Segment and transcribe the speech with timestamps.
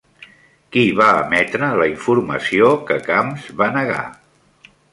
[0.75, 4.03] Qui va emetre la informació que Camps va negar?